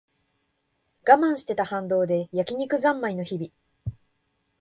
[1.07, 3.51] 我慢してた反動で焼き肉ざんまいの日々